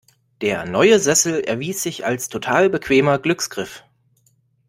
Der 0.41 0.65
neue 0.65 0.97
Sessel 0.99 1.41
erwies 1.41 1.83
sich 1.83 2.03
als 2.07 2.27
total 2.27 2.71
bequemer 2.71 3.19
Glücksgriff. 3.19 3.83